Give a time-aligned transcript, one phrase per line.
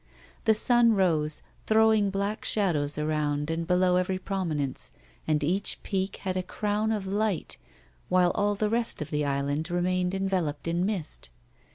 [0.45, 4.89] The sun rose, throwing black shadows around and below every prominence,
[5.27, 7.57] and each peak had a cro\Yn of light,
[8.09, 11.29] while all the rest of the island remained enveloped in mist.